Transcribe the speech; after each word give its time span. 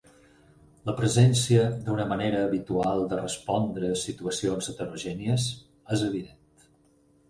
La 0.89 0.95
presència 1.01 1.65
d'una 1.83 2.07
manera 2.13 2.41
habitual 2.47 3.07
de 3.13 3.21
respondre 3.23 3.93
a 3.93 4.01
situacions 4.09 4.75
heterogènies 4.75 5.51
és 5.99 6.11
evident. 6.13 6.71